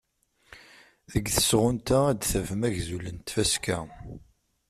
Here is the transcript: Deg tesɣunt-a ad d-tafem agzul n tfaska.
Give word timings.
Deg 1.11 1.25
tesɣunt-a 1.33 1.99
ad 2.07 2.17
d-tafem 2.19 2.61
agzul 2.67 3.05
n 3.15 3.17
tfaska. 3.19 3.79